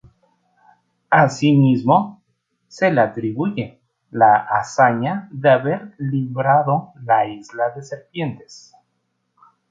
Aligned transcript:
Así 1.11 1.51
mismo, 1.55 2.23
se 2.67 2.89
le 2.91 3.01
atribuye 3.01 3.79
la 4.09 4.35
hazaña 4.35 5.27
de 5.31 5.47
haber 5.51 5.93
librado 5.99 6.91
la 7.03 7.27
isla 7.27 7.69
de 7.69 7.83
serpientes. 7.83 8.73